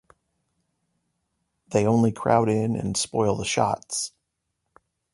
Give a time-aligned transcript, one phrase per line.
[1.67, 4.13] They only crowd in and spoil the shots.